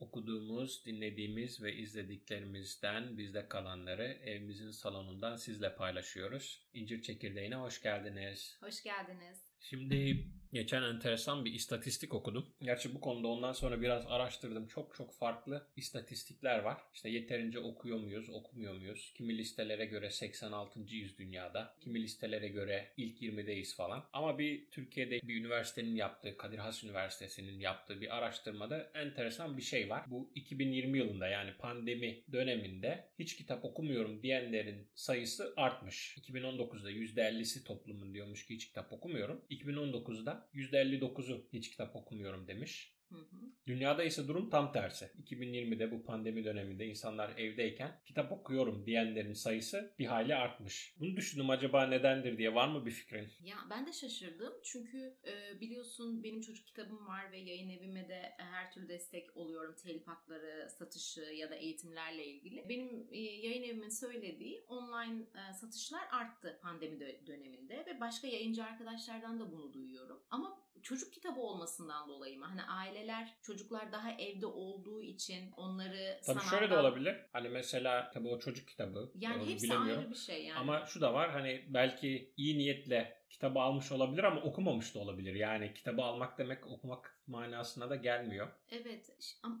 Okuduğumuz, 0.00 0.86
dinlediğimiz 0.86 1.62
ve 1.62 1.76
izlediklerimizden 1.76 3.18
bizde 3.18 3.48
kalanları 3.48 4.04
evimizin 4.04 4.70
salonundan 4.70 5.36
sizle 5.36 5.74
paylaşıyoruz. 5.74 6.68
İncir 6.72 7.02
Çekirdeği'ne 7.02 7.56
hoş 7.56 7.82
geldiniz. 7.82 8.56
Hoş 8.60 8.82
geldiniz. 8.82 9.44
Şimdi 9.60 10.26
geçen 10.52 10.82
enteresan 10.82 11.44
bir 11.44 11.52
istatistik 11.52 12.14
okudum. 12.14 12.46
Gerçi 12.62 12.94
bu 12.94 13.00
konuda 13.00 13.28
ondan 13.28 13.52
sonra 13.52 13.80
biraz 13.80 14.06
araştırdım. 14.06 14.68
Çok 14.68 14.94
çok 14.94 15.14
farklı 15.14 15.66
istatistikler 15.76 16.58
var. 16.58 16.76
İşte 16.94 17.08
yeterince 17.08 17.58
okuyor 17.58 17.98
muyuz, 17.98 18.30
okumuyor 18.30 18.74
muyuz? 18.74 19.12
Kimi 19.14 19.38
listelere 19.38 19.84
göre 19.84 20.10
86. 20.10 20.80
yüz 20.80 21.18
dünyada, 21.18 21.74
kimi 21.80 22.02
listelere 22.02 22.48
göre 22.48 22.88
ilk 22.96 23.22
20'deyiz 23.22 23.76
falan. 23.76 24.04
Ama 24.12 24.38
bir 24.38 24.70
Türkiye'de 24.70 25.20
bir 25.28 25.36
üniversitenin 25.40 25.94
yaptığı, 25.94 26.36
Kadir 26.36 26.58
Has 26.58 26.84
Üniversitesi'nin 26.84 27.60
yaptığı 27.60 28.00
bir 28.00 28.16
araştırmada 28.16 28.90
enteresan 28.94 29.56
bir 29.56 29.62
şey 29.62 29.90
var. 29.90 30.04
Bu 30.06 30.30
2020 30.34 30.98
yılında 30.98 31.28
yani 31.28 31.52
pandemi 31.58 32.22
döneminde 32.32 33.08
hiç 33.18 33.36
kitap 33.36 33.64
okumuyorum 33.64 34.22
diyenlerin 34.22 34.86
sayısı 34.94 35.52
artmış. 35.56 36.18
2019'da 36.18 36.90
%50'si 36.90 37.64
toplumun 37.64 38.14
diyormuş 38.14 38.46
ki 38.46 38.54
hiç 38.54 38.66
kitap 38.66 38.92
okumuyorum. 38.92 39.44
2019'da 39.50 40.37
%59'u 40.54 41.48
hiç 41.52 41.70
kitap 41.70 41.96
okumuyorum 41.96 42.48
demiş. 42.48 42.97
Hı 43.08 43.18
hı. 43.18 43.38
Dünyada 43.66 44.04
ise 44.04 44.28
durum 44.28 44.50
tam 44.50 44.72
tersi. 44.72 45.10
2020'de 45.24 45.90
bu 45.90 46.04
pandemi 46.04 46.44
döneminde 46.44 46.86
insanlar 46.86 47.30
evdeyken 47.38 48.00
kitap 48.06 48.32
okuyorum 48.32 48.86
diyenlerin 48.86 49.32
sayısı 49.32 49.94
bir 49.98 50.06
hayli 50.06 50.34
artmış. 50.34 50.94
Bunu 51.00 51.16
düşündüm 51.16 51.50
acaba 51.50 51.86
nedendir 51.86 52.38
diye 52.38 52.54
var 52.54 52.68
mı 52.68 52.86
bir 52.86 52.90
fikrin? 52.90 53.28
Ya 53.40 53.56
ben 53.70 53.86
de 53.86 53.92
şaşırdım 53.92 54.52
çünkü 54.64 55.16
e, 55.26 55.60
biliyorsun 55.60 56.22
benim 56.24 56.40
çocuk 56.40 56.66
kitabım 56.66 57.06
var 57.06 57.32
ve 57.32 57.38
yayın 57.38 57.68
evime 57.68 58.08
de 58.08 58.34
her 58.38 58.72
türlü 58.72 58.88
destek 58.88 59.36
oluyorum. 59.36 59.76
Telif 59.82 60.06
hakları, 60.06 60.70
satışı 60.70 61.20
ya 61.20 61.50
da 61.50 61.54
eğitimlerle 61.54 62.26
ilgili. 62.26 62.68
Benim 62.68 63.08
e, 63.12 63.18
yayın 63.18 63.62
evimin 63.62 63.88
söylediği 63.88 64.60
online 64.68 65.22
e, 65.22 65.52
satışlar 65.52 66.08
arttı 66.12 66.58
pandemi 66.62 66.96
dö- 66.96 67.26
döneminde 67.26 67.86
ve 67.86 68.00
başka 68.00 68.28
yayıncı 68.28 68.64
arkadaşlardan 68.64 69.40
da 69.40 69.52
bunu 69.52 69.72
duyuyorum. 69.72 70.22
Ama 70.30 70.67
çocuk 70.82 71.12
kitabı 71.12 71.40
olmasından 71.40 72.08
dolayı 72.08 72.38
mı? 72.38 72.46
Hani 72.46 72.62
aileler, 72.62 73.34
çocuklar 73.42 73.92
daha 73.92 74.12
evde 74.12 74.46
olduğu 74.46 75.02
için 75.02 75.52
onları 75.56 76.20
Tabii 76.26 76.40
şöyle 76.40 76.70
de 76.70 76.76
olabilir. 76.78 77.16
Hani 77.32 77.48
mesela 77.48 78.10
tabii 78.14 78.28
o 78.28 78.38
çocuk 78.38 78.68
kitabı. 78.68 79.12
Yani 79.14 79.52
hepsi 79.52 79.74
ayrı 79.74 80.10
bir 80.10 80.14
şey 80.14 80.44
yani. 80.44 80.58
Ama 80.58 80.86
şu 80.86 81.00
da 81.00 81.14
var 81.14 81.30
hani 81.30 81.64
belki 81.68 82.32
iyi 82.36 82.58
niyetle 82.58 83.17
kitabı 83.30 83.60
almış 83.60 83.92
olabilir 83.92 84.24
ama 84.24 84.40
okumamış 84.40 84.94
da 84.94 84.98
olabilir. 84.98 85.34
Yani 85.34 85.74
kitabı 85.74 86.02
almak 86.02 86.38
demek 86.38 86.66
okumak 86.66 87.18
manasına 87.26 87.90
da 87.90 87.96
gelmiyor. 87.96 88.48
Evet 88.70 89.10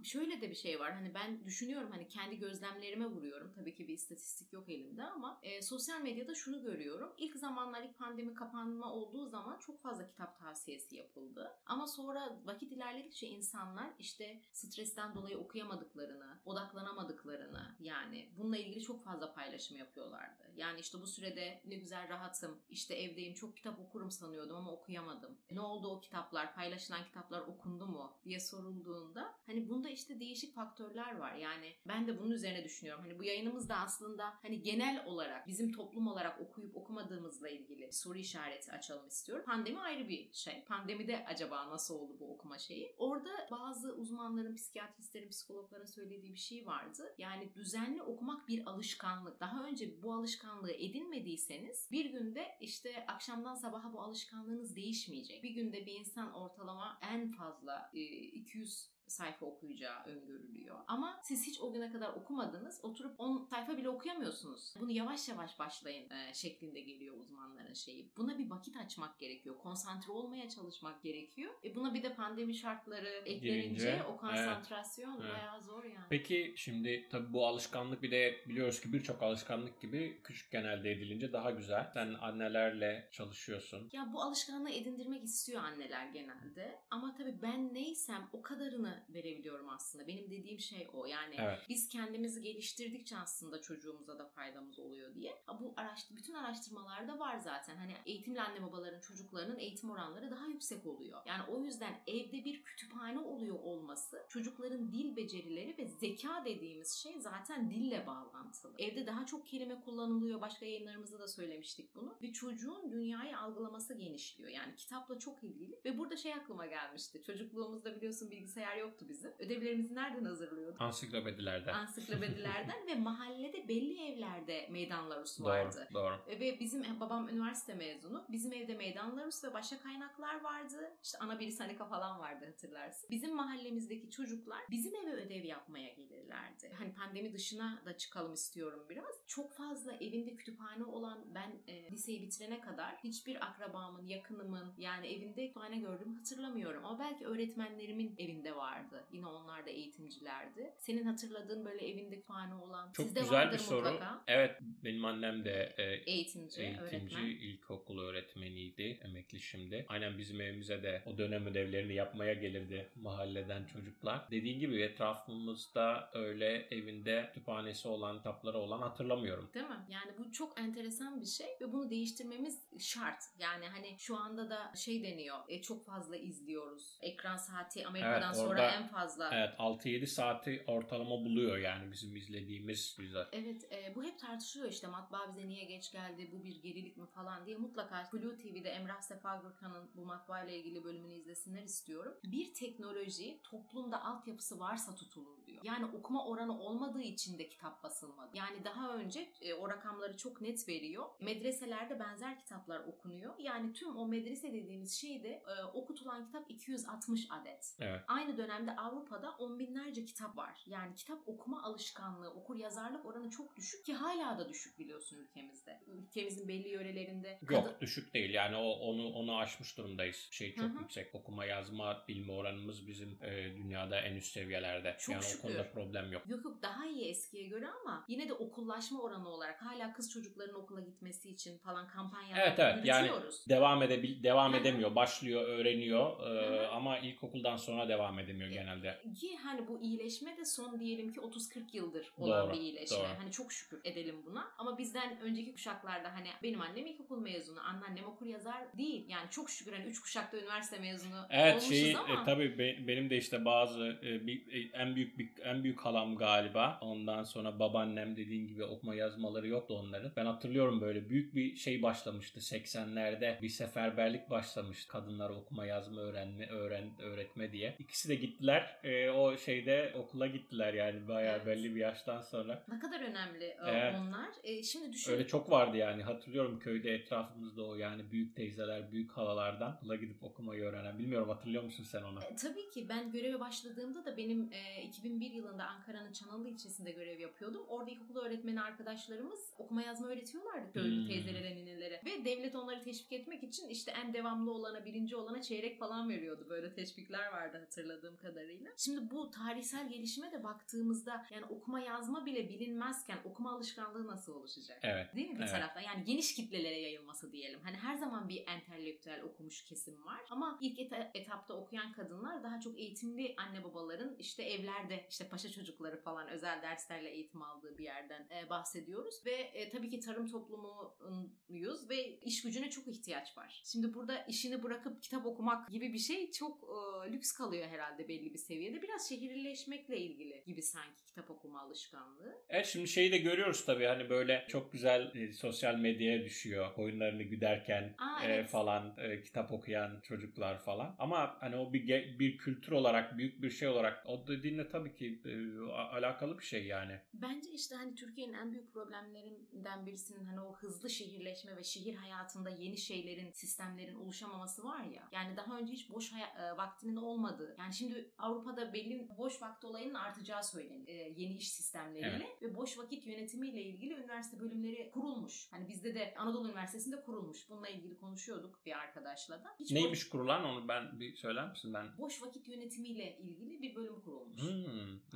şöyle 0.04 0.40
de 0.40 0.50
bir 0.50 0.54
şey 0.54 0.80
var. 0.80 0.92
Hani 0.92 1.14
ben 1.14 1.44
düşünüyorum 1.44 1.90
hani 1.90 2.08
kendi 2.08 2.38
gözlemlerime 2.38 3.06
vuruyorum. 3.06 3.52
Tabii 3.54 3.74
ki 3.74 3.88
bir 3.88 3.94
istatistik 3.94 4.52
yok 4.52 4.68
elimde 4.68 5.02
ama 5.02 5.40
e, 5.42 5.62
sosyal 5.62 6.00
medyada 6.00 6.34
şunu 6.34 6.62
görüyorum. 6.62 7.14
İlk 7.18 7.36
zamanlar 7.36 7.82
ilk 7.82 7.98
pandemi 7.98 8.34
kapanma 8.34 8.92
olduğu 8.92 9.26
zaman 9.26 9.58
çok 9.58 9.82
fazla 9.82 10.06
kitap 10.06 10.38
tavsiyesi 10.38 10.96
yapıldı. 10.96 11.50
Ama 11.66 11.86
sonra 11.86 12.40
vakit 12.44 12.72
ilerledikçe 12.72 13.28
insanlar 13.28 13.90
işte 13.98 14.40
stresten 14.52 15.14
dolayı 15.14 15.38
okuyamadıklarını 15.38 16.40
odaklanamadıklarını 16.44 17.76
yani 17.80 18.28
bununla 18.38 18.56
ilgili 18.56 18.80
çok 18.80 19.04
fazla 19.04 19.34
paylaşım 19.34 19.76
yapıyorlardı. 19.76 20.42
Yani 20.56 20.80
işte 20.80 21.00
bu 21.00 21.06
sürede 21.06 21.60
ne 21.64 21.76
güzel 21.76 22.08
rahatım 22.08 22.62
işte 22.68 22.94
evdeyim 22.94 23.34
çok 23.34 23.56
kitap 23.58 23.80
okurum 23.80 24.10
sanıyordum 24.10 24.56
ama 24.56 24.72
okuyamadım 24.72 25.38
ne 25.50 25.60
oldu 25.60 25.88
o 25.88 26.00
kitaplar 26.00 26.54
paylaşılan 26.54 27.04
kitaplar 27.04 27.40
okundu 27.40 27.86
mu 27.86 28.12
diye 28.24 28.40
sorulduğunda 28.40 29.34
hani 29.46 29.68
bunda 29.68 29.88
işte 29.88 30.20
değişik 30.20 30.54
faktörler 30.54 31.16
var. 31.16 31.34
Yani 31.34 31.74
ben 31.88 32.06
de 32.06 32.18
bunun 32.18 32.30
üzerine 32.30 32.64
düşünüyorum. 32.64 33.04
Hani 33.04 33.18
bu 33.18 33.24
yayınımız 33.24 33.68
da 33.68 33.76
aslında 33.76 34.34
hani 34.42 34.62
genel 34.62 35.04
olarak 35.06 35.46
bizim 35.46 35.72
toplum 35.72 36.06
olarak 36.06 36.40
okuyup 36.40 36.76
okumadığımızla 36.76 37.48
ilgili 37.48 37.92
soru 37.92 38.18
işareti 38.18 38.72
açalım 38.72 39.08
istiyorum. 39.08 39.44
Pandemi 39.46 39.80
ayrı 39.80 40.08
bir 40.08 40.32
şey. 40.32 40.64
Pandemide 40.64 41.24
acaba 41.24 41.70
nasıl 41.70 41.94
oldu 41.94 42.16
bu 42.20 42.34
okuma 42.34 42.58
şeyi? 42.58 42.94
Orada 42.98 43.48
bazı 43.50 43.94
uzmanların, 43.94 44.56
psikiyatristlerin, 44.56 45.28
psikologların 45.28 45.86
söylediği 45.86 46.34
bir 46.34 46.38
şey 46.38 46.66
vardı. 46.66 47.14
Yani 47.18 47.54
düzenli 47.54 48.02
okumak 48.02 48.48
bir 48.48 48.66
alışkanlık. 48.66 49.40
Daha 49.40 49.64
önce 49.64 50.02
bu 50.02 50.12
alışkanlığı 50.12 50.72
edinmediyseniz 50.72 51.88
bir 51.90 52.04
günde 52.04 52.46
işte 52.60 53.06
akşamdan 53.06 53.47
sabaha 53.54 53.92
bu 53.92 54.00
alışkanlığınız 54.00 54.76
değişmeyecek. 54.76 55.42
Bir 55.44 55.50
günde 55.50 55.86
bir 55.86 56.00
insan 56.00 56.32
ortalama 56.32 56.98
en 57.02 57.30
fazla 57.30 57.90
e, 57.94 58.00
200 58.00 58.97
sayfa 59.08 59.46
okuyacağı 59.46 60.04
öngörülüyor. 60.04 60.78
Ama 60.86 61.20
siz 61.22 61.46
hiç 61.46 61.60
o 61.60 61.72
güne 61.72 61.92
kadar 61.92 62.12
okumadınız. 62.12 62.80
Oturup 62.82 63.14
10 63.18 63.46
sayfa 63.50 63.76
bile 63.76 63.88
okuyamıyorsunuz. 63.88 64.74
Bunu 64.80 64.90
yavaş 64.90 65.28
yavaş 65.28 65.58
başlayın 65.58 66.10
e, 66.10 66.34
şeklinde 66.34 66.80
geliyor 66.80 67.16
uzmanların 67.16 67.74
şeyi. 67.74 68.12
Buna 68.16 68.38
bir 68.38 68.50
vakit 68.50 68.76
açmak 68.76 69.18
gerekiyor. 69.18 69.58
Konsantre 69.58 70.12
olmaya 70.12 70.48
çalışmak 70.48 71.02
gerekiyor. 71.02 71.54
E 71.64 71.74
buna 71.74 71.94
bir 71.94 72.02
de 72.02 72.14
pandemi 72.14 72.54
şartları 72.54 73.08
eklenince 73.08 73.68
Girince, 73.68 74.04
o 74.04 74.16
konsantrasyon 74.16 75.20
evet. 75.20 75.32
bayağı 75.32 75.62
zor 75.62 75.84
yani. 75.84 76.06
Peki 76.10 76.54
şimdi 76.56 77.08
tabii 77.10 77.32
bu 77.32 77.46
alışkanlık 77.46 78.02
bir 78.02 78.10
de 78.10 78.44
biliyoruz 78.48 78.80
ki 78.80 78.92
birçok 78.92 79.22
alışkanlık 79.22 79.80
gibi 79.80 80.20
küçükken 80.24 80.64
elde 80.64 80.92
edilince 80.92 81.32
daha 81.32 81.50
güzel. 81.50 81.90
Sen 81.94 82.14
annelerle 82.14 83.08
çalışıyorsun. 83.12 83.90
Ya 83.92 84.10
bu 84.12 84.22
alışkanlığı 84.22 84.70
edindirmek 84.70 85.24
istiyor 85.24 85.62
anneler 85.62 86.06
genelde. 86.06 86.80
Ama 86.90 87.14
tabii 87.14 87.42
ben 87.42 87.74
neysem 87.74 88.28
o 88.32 88.42
kadarını 88.42 88.97
verebiliyorum 89.08 89.68
aslında. 89.68 90.06
Benim 90.06 90.30
dediğim 90.30 90.60
şey 90.60 90.88
o. 90.92 91.06
Yani 91.06 91.34
Evet. 91.38 91.58
biz 91.68 91.88
kendimizi 91.88 92.42
geliştirdikçe 92.42 93.16
aslında 93.16 93.60
çocuğumuza 93.60 94.18
da 94.18 94.26
faydamız 94.26 94.78
oluyor 94.78 95.14
diye. 95.14 95.42
Bu 95.60 95.74
araştır 95.76 96.16
bütün 96.16 96.34
araştırmalarda 96.34 97.18
var 97.18 97.38
zaten. 97.38 97.76
Hani 97.76 97.92
eğitimli 98.06 98.40
anne 98.40 98.62
babaların 98.62 99.00
çocuklarının 99.00 99.58
eğitim 99.58 99.90
oranları 99.90 100.30
daha 100.30 100.46
yüksek 100.46 100.86
oluyor. 100.86 101.20
Yani 101.26 101.42
o 101.48 101.64
yüzden 101.64 102.00
evde 102.06 102.44
bir 102.44 102.62
kütüphane 102.64 103.18
oluyor 103.18 103.58
olması 103.58 104.26
çocukların 104.28 104.92
dil 104.92 105.16
becerileri 105.16 105.78
ve 105.78 105.86
zeka 105.86 106.44
dediğimiz 106.44 106.92
şey 106.92 107.20
zaten 107.20 107.70
dille 107.70 108.06
bağlantılı. 108.06 108.74
Evde 108.78 109.06
daha 109.06 109.26
çok 109.26 109.46
kelime 109.46 109.80
kullanılıyor. 109.80 110.40
Başka 110.40 110.66
yayınlarımızda 110.66 111.18
da 111.18 111.28
söylemiştik 111.28 111.94
bunu. 111.94 112.16
Bir 112.22 112.32
çocuğun 112.32 112.90
dünyayı 112.92 113.38
algılaması 113.38 113.94
genişliyor. 113.94 114.50
Yani 114.50 114.76
kitapla 114.76 115.18
çok 115.18 115.44
ilgili. 115.44 115.80
Ve 115.84 115.98
burada 115.98 116.16
şey 116.16 116.34
aklıma 116.34 116.66
gelmişti. 116.66 117.22
Çocukluğumuzda 117.22 117.96
biliyorsun 117.96 118.30
bilgisayar 118.30 118.76
yoktu 118.88 119.06
bizim. 119.08 119.32
Ödevlerimizi 119.38 119.94
nereden 119.94 120.24
hazırlıyorduk? 120.24 120.80
Ansiklopedilerden. 120.80 121.74
Ansiklopedilerden 121.74 122.76
ve 122.86 122.94
mahallede 122.94 123.68
belli 123.68 124.02
evlerde 124.02 124.68
meydanlarus 124.70 125.40
vardı. 125.40 125.88
Doğru, 125.94 126.04
doğru. 126.04 126.40
Ve 126.40 126.60
bizim 126.60 127.00
babam 127.00 127.28
üniversite 127.28 127.74
mezunu. 127.74 128.24
Bizim 128.28 128.52
evde 128.52 128.74
meydanlarus 128.74 129.44
ve 129.44 129.54
başka 129.54 129.78
kaynaklar 129.78 130.40
vardı. 130.40 130.96
İşte 131.02 131.18
ana 131.18 131.40
bir 131.40 131.50
sanika 131.50 131.86
falan 131.86 132.18
vardı 132.18 132.46
hatırlarsın. 132.46 133.10
Bizim 133.10 133.36
mahallemizdeki 133.36 134.10
çocuklar 134.10 134.60
bizim 134.70 134.94
eve 134.94 135.12
ödev 135.12 135.44
yapmaya 135.44 135.88
gelirlerdi. 135.94 136.72
Hani 136.78 136.94
pandemi 136.94 137.32
dışına 137.32 137.82
da 137.84 137.96
çıkalım 137.96 138.34
istiyorum 138.34 138.86
biraz. 138.90 139.24
Çok 139.26 139.52
fazla 139.52 139.92
evinde 139.92 140.36
kütüphane 140.36 140.84
olan 140.84 141.34
ben 141.34 141.52
e, 141.66 141.90
liseyi 141.90 142.22
bitirene 142.22 142.60
kadar 142.60 142.96
hiçbir 143.04 143.46
akrabamın, 143.46 144.06
yakınımın 144.06 144.74
yani 144.78 145.06
evinde 145.06 145.46
kütüphane 145.46 145.78
gördüğümü 145.78 146.16
hatırlamıyorum. 146.16 146.84
Ama 146.84 146.98
belki 146.98 147.26
öğretmenlerimin 147.26 148.14
evinde 148.18 148.56
vardı. 148.84 149.04
Yine 149.12 149.26
onlar 149.26 149.66
da 149.66 149.70
eğitimcilerdi. 149.70 150.74
Senin 150.78 151.04
hatırladığın 151.04 151.64
böyle 151.64 151.88
evinde 151.88 152.14
kütüphane 152.14 152.54
olan 152.54 152.92
Çok 152.92 153.06
sizde 153.06 153.20
güzel 153.20 153.52
bir 153.52 153.58
soru. 153.58 153.76
mutlaka. 153.90 154.22
Evet 154.26 154.58
benim 154.84 155.04
annem 155.04 155.44
de 155.44 155.74
e, 155.78 155.82
Eğitimci, 155.82 156.62
eğitimci, 156.62 156.84
öğretmen. 157.16 157.24
ilkokul 157.26 157.98
öğretmeniydi. 157.98 159.00
Emekli 159.04 159.40
şimdi. 159.40 159.86
Aynen 159.88 160.18
bizim 160.18 160.40
evimize 160.40 160.82
de 160.82 161.02
o 161.06 161.18
dönem 161.18 161.46
ödevlerini 161.46 161.94
yapmaya 161.94 162.34
gelirdi 162.34 162.90
mahalleden 162.96 163.64
çocuklar. 163.64 164.30
Dediğin 164.30 164.58
gibi 164.60 164.82
etrafımızda 164.82 166.10
öyle 166.12 166.68
evinde 166.70 167.26
kütüphanesi 167.28 167.88
olan, 167.88 168.16
kitapları 168.16 168.58
olan 168.58 168.78
hatırlamıyorum. 168.82 169.50
Değil 169.54 169.66
mi? 169.66 169.86
Yani 169.88 170.12
bu 170.18 170.32
çok 170.32 170.60
enteresan 170.60 171.20
bir 171.20 171.26
şey 171.26 171.46
ve 171.60 171.72
bunu 171.72 171.90
değiştirmemiz 171.90 172.62
şart. 172.78 173.22
Yani 173.38 173.66
hani 173.68 173.98
şu 173.98 174.16
anda 174.16 174.50
da 174.50 174.72
şey 174.76 175.02
deniyor. 175.02 175.36
e, 175.48 175.62
çok 175.62 175.86
fazla 175.86 176.16
izliyoruz. 176.16 176.98
Ekran 177.00 177.36
saati 177.36 177.86
Amerika'dan 177.86 178.34
Evet, 178.34 178.36
sonra 178.36 178.67
en 178.70 178.88
fazla. 178.88 179.30
Evet 179.32 179.54
6-7 179.58 180.06
saati 180.06 180.64
ortalama 180.66 181.24
buluyor 181.24 181.58
yani 181.58 181.92
bizim 181.92 182.16
izlediğimiz 182.16 182.96
güzel. 182.98 183.26
Evet 183.32 183.72
e, 183.72 183.94
bu 183.94 184.04
hep 184.04 184.18
tartışılıyor 184.18 184.70
işte 184.70 184.86
matbaa 184.86 185.28
bize 185.28 185.48
niye 185.48 185.64
geç 185.64 185.92
geldi 185.92 186.30
bu 186.32 186.44
bir 186.44 186.62
gerilik 186.62 186.96
mi 186.96 187.06
falan 187.06 187.46
diye 187.46 187.56
mutlaka 187.56 188.08
Blue 188.12 188.36
TV'de 188.36 188.70
Emrah 188.70 189.00
Sefa 189.00 189.36
Gürkan'ın 189.36 189.90
bu 189.94 190.04
matbaa 190.04 190.42
ile 190.42 190.56
ilgili 190.58 190.84
bölümünü 190.84 191.12
izlesinler 191.14 191.62
istiyorum. 191.62 192.14
Bir 192.24 192.54
teknoloji 192.54 193.40
toplumda 193.42 194.04
altyapısı 194.04 194.60
varsa 194.60 194.94
tutulur 194.94 195.46
diyor. 195.46 195.64
Yani 195.64 195.84
okuma 195.84 196.26
oranı 196.26 196.60
olmadığı 196.60 197.02
için 197.02 197.38
de 197.38 197.48
kitap 197.48 197.82
basılmadı. 197.82 198.36
Yani 198.36 198.64
daha 198.64 198.94
önce 198.94 199.32
e, 199.40 199.54
o 199.54 199.68
rakamları 199.68 200.16
çok 200.16 200.40
net 200.40 200.68
veriyor. 200.68 201.06
Medreselerde 201.20 202.00
benzer 202.00 202.38
kitaplar 202.38 202.80
okunuyor. 202.80 203.34
Yani 203.38 203.72
tüm 203.72 203.96
o 203.96 204.08
medrese 204.08 204.52
dediğimiz 204.52 205.00
şeyde 205.00 205.28
e, 205.28 205.64
okutulan 205.64 206.26
kitap 206.26 206.50
260 206.50 207.26
adet. 207.30 207.76
Evet. 207.80 208.00
Aynı 208.08 208.36
dönemde 208.48 208.76
Avrupa'da 208.76 209.30
on 209.30 209.58
binlerce 209.58 210.04
kitap 210.04 210.36
var. 210.36 210.62
Yani 210.66 210.94
kitap 210.94 211.18
okuma 211.26 211.62
alışkanlığı, 211.62 212.30
okur 212.30 212.56
yazarlık 212.56 213.06
oranı 213.06 213.30
çok 213.30 213.56
düşük 213.56 213.86
ki 213.86 213.94
hala 213.94 214.38
da 214.38 214.48
düşük 214.48 214.78
biliyorsun 214.78 215.18
ülkemizde. 215.18 215.80
Ülkemizin 215.86 216.48
belli 216.48 216.68
yörelerinde 216.68 217.38
Yok 217.50 217.64
kadın- 217.64 217.80
düşük 217.80 218.14
değil 218.14 218.34
yani 218.34 218.56
o 218.56 218.70
onu 218.70 219.12
onu 219.12 219.38
aşmış 219.38 219.76
durumdayız. 219.76 220.28
Şey 220.30 220.54
çok 220.54 220.64
Hı 220.64 220.68
hı. 220.68 220.80
yüksek. 220.80 221.14
Okuma 221.14 221.44
yazma 221.44 222.04
bilme 222.08 222.32
oranımız 222.32 222.86
bizim 222.86 223.18
e, 223.22 223.56
dünyada 223.56 224.00
en 224.00 224.16
üst 224.16 224.32
seviyelerde. 224.32 224.96
Çok 224.98 225.12
yani 225.12 225.24
şükür. 225.24 225.38
o 225.38 225.42
konuda 225.42 225.70
problem 225.70 226.12
yok. 226.12 226.22
Yok 226.28 226.44
yok 226.44 226.62
daha 226.62 226.86
iyi 226.86 227.10
eskiye 227.10 227.48
göre 227.48 227.66
ama 227.82 228.04
yine 228.08 228.28
de 228.28 228.32
okullaşma 228.32 229.02
oranı 229.02 229.28
olarak 229.28 229.62
hala 229.62 229.92
kız 229.92 230.12
çocukların 230.12 230.54
okula 230.54 230.80
gitmesi 230.80 231.30
için 231.30 231.58
falan 231.58 231.88
kampanyalar 231.88 232.42
Evet, 232.46 232.58
evet. 232.58 232.84
Yani. 232.84 233.10
Devam 233.48 233.82
edebil 233.82 234.22
devam 234.22 234.54
edemiyor. 234.54 234.94
Başlıyor, 234.94 235.48
öğreniyor 235.48 236.20
e, 236.30 236.66
ama 236.66 236.98
ilkokuldan 236.98 237.56
sonra 237.56 237.88
devam 237.88 238.18
edemiyor 238.18 238.37
genelde. 238.46 238.98
Ki 239.20 239.36
hani 239.36 239.68
bu 239.68 239.82
iyileşme 239.82 240.36
de 240.36 240.44
son 240.44 240.80
diyelim 240.80 241.12
ki 241.12 241.20
30-40 241.20 241.76
yıldır 241.76 242.12
olan 242.16 242.46
Doğru, 242.46 242.54
bir 242.56 242.60
iyileşme. 242.60 242.96
doğru. 242.96 243.06
Hani 243.18 243.32
çok 243.32 243.52
şükür 243.52 243.80
edelim 243.84 244.22
buna. 244.26 244.48
Ama 244.58 244.78
bizden 244.78 245.20
önceki 245.20 245.52
kuşaklarda 245.52 246.14
hani 246.14 246.28
benim 246.42 246.60
annem 246.60 246.86
ilkokul 246.86 247.20
mezunu, 247.20 247.60
anneannem 247.60 248.04
okur 248.04 248.26
yazar 248.26 248.78
değil. 248.78 249.04
Yani 249.08 249.30
çok 249.30 249.50
şükür 249.50 249.72
hani 249.72 249.84
3 249.84 250.00
kuşakta 250.00 250.38
üniversite 250.38 250.78
mezunu 250.78 251.26
Evet 251.30 251.52
olmuşuz 251.52 251.68
şeyi 251.70 251.98
ama 251.98 252.22
e, 252.22 252.24
tabii 252.24 252.58
be- 252.58 252.86
benim 252.88 253.10
de 253.10 253.16
işte 253.16 253.44
bazı 253.44 253.98
e, 254.02 254.26
bir, 254.26 254.52
e, 254.52 254.70
en 254.78 254.96
büyük 254.96 255.18
bir, 255.18 255.30
en 255.44 255.64
büyük 255.64 255.80
halam 255.80 256.16
galiba. 256.16 256.78
Ondan 256.82 257.24
sonra 257.24 257.58
babaannem 257.58 258.16
dediğin 258.16 258.46
gibi 258.48 258.64
okuma 258.64 258.94
yazmaları 258.94 259.48
yoktu 259.48 259.74
onların. 259.78 260.12
Ben 260.16 260.26
hatırlıyorum 260.26 260.80
böyle 260.80 261.08
büyük 261.08 261.34
bir 261.34 261.56
şey 261.56 261.82
başlamıştı 261.82 262.40
80'lerde. 262.40 263.42
Bir 263.42 263.48
seferberlik 263.48 264.30
başlamıştı. 264.30 264.88
Kadınlara 264.88 265.32
okuma 265.34 265.66
yazma 265.66 266.00
öğrenme 266.00 266.46
öğren 266.46 266.90
öğretme 266.98 267.52
diye. 267.52 267.76
İkisi 267.78 268.08
de 268.08 268.14
gittiler. 268.28 268.80
E, 268.84 269.10
o 269.10 269.36
şeyde 269.36 269.92
okula 269.96 270.26
gittiler 270.26 270.74
yani 270.74 271.08
bayağı 271.08 271.36
Evet. 271.36 271.46
belli 271.46 271.74
bir 271.74 271.80
yaştan 271.80 272.20
sonra. 272.22 272.64
ne 272.68 272.78
kadar 272.78 273.00
önemli 273.00 273.44
e, 273.44 273.56
Evet. 273.66 273.94
onlar. 274.00 274.28
E, 274.44 274.62
şimdi 274.62 274.92
düşün. 274.92 275.12
Öyle 275.12 275.26
çok 275.26 275.50
vardı 275.50 275.76
yani. 275.76 276.02
Hatırlıyorum 276.02 276.58
köyde 276.58 276.94
etrafımızda 276.94 277.62
o 277.66 277.74
yani 277.74 278.10
büyük 278.10 278.36
teyzeler, 278.36 278.92
büyük 278.92 279.12
halalardan 279.12 279.76
okula 279.76 279.96
gidip 279.96 280.24
okumayı 280.24 280.62
öğrenen. 280.64 280.98
Bilmiyorum 280.98 281.28
hatırlıyor 281.28 281.62
musun 281.62 281.84
sen 281.84 282.02
onu? 282.02 282.18
E, 282.24 282.36
tabii 282.36 282.70
ki 282.70 282.88
ben 282.88 283.10
göreve 283.12 283.40
başladığımda 283.40 284.04
da 284.04 284.16
benim 284.16 284.52
e, 284.52 284.82
2001 284.82 285.30
yılında 285.30 285.64
Ankara'nın 285.64 286.12
Çananlı 286.12 286.48
ilçesinde 286.48 286.90
görev 286.92 287.18
yapıyordum. 287.20 287.64
Orada 287.68 287.90
ilkokul 287.90 288.16
öğretmeni 288.16 288.60
arkadaşlarımız 288.62 289.54
okuma 289.58 289.82
yazma 289.82 290.08
öğretiyorlardı 290.08 290.72
köylü 290.72 291.00
Hmm. 291.00 291.08
teyzelere, 291.08 291.56
ninelere. 291.56 292.00
Ve 292.04 292.24
devlet 292.24 292.54
onları 292.54 292.82
teşvik 292.82 293.12
etmek 293.12 293.42
için 293.42 293.68
işte 293.68 293.92
en 294.04 294.14
devamlı 294.14 294.52
olana, 294.52 294.84
birinci 294.84 295.16
olana 295.16 295.42
çeyrek 295.42 295.78
falan 295.78 296.08
veriyordu. 296.08 296.46
Böyle 296.50 296.72
teşvikler 296.72 297.32
vardı 297.32 297.58
hatırladığım 297.58 298.16
kadarıyla. 298.18 298.70
Şimdi 298.76 299.10
bu 299.10 299.30
tarihsel 299.30 299.88
gelişime 299.88 300.32
de 300.32 300.44
baktığımızda 300.44 301.26
yani 301.30 301.44
okuma 301.44 301.80
yazma 301.80 302.26
bile 302.26 302.48
bilinmezken 302.48 303.18
okuma 303.24 303.52
alışkanlığı 303.52 304.06
nasıl 304.06 304.34
oluşacak? 304.34 304.78
Evet. 304.82 305.14
Değil 305.16 305.28
mi 305.28 305.34
bir 305.34 305.40
Evet. 305.40 305.50
taraftan? 305.50 305.80
Yani 305.80 306.04
geniş 306.04 306.34
kitlelere 306.34 306.80
yayılması 306.80 307.32
diyelim. 307.32 307.60
Hani 307.62 307.76
her 307.76 307.94
zaman 307.96 308.28
bir 308.28 308.44
entelektüel 308.46 309.22
okumuş 309.22 309.64
kesim 309.64 310.04
var. 310.06 310.20
Ama 310.30 310.58
ilk 310.60 310.78
eta- 310.78 311.10
etapta 311.14 311.54
okuyan 311.54 311.92
kadınlar 311.92 312.42
daha 312.42 312.60
çok 312.60 312.78
eğitimli 312.78 313.34
anne 313.36 313.64
babaların 313.64 314.16
işte 314.18 314.42
evlerde 314.42 315.06
işte 315.10 315.28
paşa 315.28 315.50
çocukları 315.50 316.00
falan 316.00 316.28
özel 316.28 316.62
derslerle 316.62 317.10
eğitim 317.10 317.42
aldığı 317.42 317.78
bir 317.78 317.84
yerden 317.84 318.28
e, 318.30 318.50
bahsediyoruz. 318.50 319.26
Ve 319.26 319.32
e, 319.34 319.70
tabii 319.70 319.90
ki 319.90 320.00
tarım 320.00 320.26
toplumuyuz 320.28 321.90
ve 321.90 322.18
iş 322.18 322.42
gücüne 322.42 322.70
çok 322.70 322.88
ihtiyaç 322.88 323.36
var. 323.36 323.62
Şimdi 323.64 323.94
burada 323.94 324.24
işini 324.24 324.62
bırakıp 324.62 325.02
kitap 325.02 325.26
okumak 325.26 325.68
gibi 325.70 325.92
bir 325.92 325.98
şey 325.98 326.30
çok 326.30 326.64
e, 326.64 327.12
lüks 327.12 327.32
kalıyor 327.32 327.68
herhalde 327.68 328.07
belli 328.08 328.32
bir 328.34 328.38
seviyede. 328.38 328.82
Biraz 328.82 329.08
şehirleşmekle 329.08 329.98
ilgili 329.98 330.42
gibi 330.46 330.62
sanki 330.62 331.04
kitap 331.06 331.30
okuma 331.30 331.60
alışkanlığı. 331.60 332.42
Evet 332.48 332.66
şimdi 332.66 332.88
şeyi 332.88 333.12
de 333.12 333.18
görüyoruz 333.18 333.64
tabii 333.66 333.84
hani 333.84 334.10
böyle 334.10 334.44
çok 334.48 334.72
güzel 334.72 335.14
e, 335.16 335.32
sosyal 335.32 335.74
medyaya 335.74 336.24
düşüyor. 336.24 336.70
Oyunlarını 336.76 337.22
güderken 337.22 337.94
Aa, 337.98 338.24
e, 338.24 338.32
evet. 338.32 338.50
falan 338.50 338.94
e, 338.98 339.22
kitap 339.22 339.52
okuyan 339.52 340.00
çocuklar 340.00 340.58
falan. 340.58 340.96
Ama 340.98 341.36
hani 341.40 341.56
o 341.56 341.72
bir 341.72 341.84
ge- 341.86 342.18
bir 342.18 342.38
kültür 342.38 342.72
olarak 342.72 343.18
büyük 343.18 343.42
bir 343.42 343.50
şey 343.50 343.68
olarak 343.68 344.02
o 344.06 344.26
dediğinle 344.28 344.68
tabii 344.68 344.94
ki 344.94 345.22
e, 345.24 345.70
alakalı 345.72 346.38
bir 346.38 346.44
şey 346.44 346.66
yani. 346.66 347.00
Bence 347.14 347.50
işte 347.50 347.74
hani 347.74 347.94
Türkiye'nin 347.94 348.32
en 348.32 348.52
büyük 348.52 348.72
problemlerinden 348.72 349.86
birisinin 349.86 350.24
hani 350.24 350.40
o 350.40 350.56
hızlı 350.56 350.90
şehirleşme 350.90 351.56
ve 351.56 351.64
şehir 351.64 351.94
hayatında 351.94 352.50
yeni 352.50 352.78
şeylerin, 352.78 353.30
sistemlerin 353.30 353.94
oluşamaması 353.94 354.64
var 354.64 354.84
ya. 354.84 355.08
Yani 355.12 355.36
daha 355.36 355.58
önce 355.58 355.72
hiç 355.72 355.90
boş 355.90 356.12
haya- 356.12 356.52
e, 356.52 356.56
vaktinin 356.56 356.96
olmadığı. 356.96 357.56
Yani 357.58 357.74
şimdi 357.74 357.97
Avrupa'da 358.18 358.72
belli 358.72 359.08
boş 359.18 359.42
vakti 359.42 359.66
olayının 359.66 359.94
artacağı 359.94 360.44
söyleniyor. 360.44 360.88
E, 360.88 360.92
yeni 360.92 361.36
iş 361.36 361.52
sistemleriyle 361.52 362.26
ve 362.42 362.54
boş 362.56 362.78
vakit 362.78 363.06
yönetimiyle 363.06 363.62
ilgili 363.62 363.94
üniversite 363.94 364.40
bölümleri 364.40 364.90
kurulmuş. 364.90 365.48
Hani 365.50 365.68
bizde 365.68 365.94
de 365.94 366.14
Anadolu 366.18 366.48
Üniversitesi'nde 366.48 367.00
kurulmuş. 367.02 367.50
Bununla 367.50 367.68
ilgili 367.68 367.96
konuşuyorduk 367.96 368.66
bir 368.66 368.72
arkadaşla 368.78 369.44
da. 369.44 369.48
Hiç 369.60 369.70
boş- 369.70 369.74
Neymiş 369.74 370.08
kurulan 370.08 370.44
onu 370.44 370.68
ben 370.68 371.00
bir 371.00 371.16
söyler 371.16 371.50
misin 371.50 371.74
ben? 371.74 371.86
Boş 371.98 372.22
vakit 372.22 372.48
yönetimiyle 372.48 373.18
ilgili 373.18 373.62
bir 373.62 373.74
bölüm 373.74 374.00
kurulmuş. 374.00 374.42
Hmm, 374.42 374.48